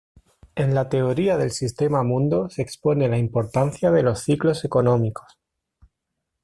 En 0.55 0.73
la 0.73 0.89
teoría 0.89 1.37
del 1.37 1.51
sistema-mundo 1.51 2.49
se 2.49 2.63
expone 2.63 3.07
la 3.07 3.19
importancia 3.19 3.91
de 3.91 4.01
los 4.01 4.23
ciclos 4.23 4.65
económicos. 4.65 5.39